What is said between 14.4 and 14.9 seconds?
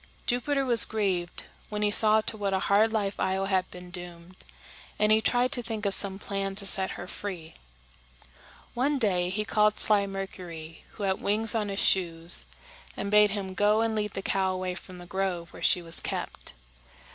away